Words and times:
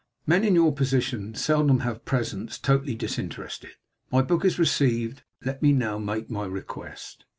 Men 0.25 0.43
in 0.43 0.55
your 0.55 0.75
station 0.83 1.35
seldom 1.35 1.81
have 1.81 2.05
presents 2.05 2.57
totally 2.57 2.95
disinterested; 2.95 3.73
my 4.11 4.23
book 4.23 4.43
is 4.43 4.57
received, 4.57 5.21
let 5.45 5.61
me 5.61 5.73
now 5.73 5.99
make 5.99 6.27
my 6.27 6.47
request. 6.47 7.25